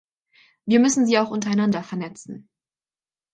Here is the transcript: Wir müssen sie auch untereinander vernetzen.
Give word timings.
Wir 0.65 0.79
müssen 0.79 1.05
sie 1.05 1.19
auch 1.19 1.29
untereinander 1.29 1.83
vernetzen. 1.83 2.49